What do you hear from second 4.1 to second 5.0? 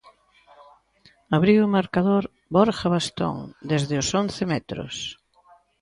once metros.